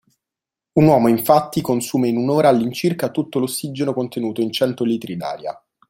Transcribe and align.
Un 0.79 0.87
uomo 0.87 1.09
infatti 1.09 1.61
consuma 1.61 2.07
in 2.07 2.17
un’ora 2.17 2.49
all’incirca 2.49 3.11
tutto 3.11 3.37
l’ossigeno 3.37 3.93
contenuto 3.93 4.41
in 4.41 4.51
cento 4.51 4.83
litri 4.83 5.15
d’aria. 5.15 5.63